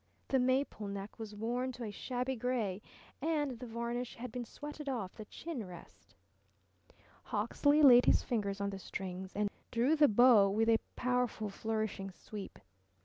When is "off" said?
4.89-5.13